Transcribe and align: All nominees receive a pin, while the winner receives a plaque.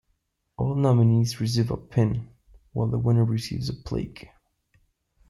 All 0.57 0.73
nominees 0.73 1.39
receive 1.39 1.69
a 1.69 1.77
pin, 1.77 2.29
while 2.73 2.87
the 2.87 2.97
winner 2.97 3.23
receives 3.23 3.69
a 3.69 3.73
plaque. 3.75 4.29